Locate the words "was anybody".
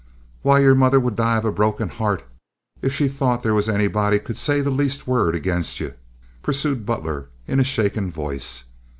3.53-4.17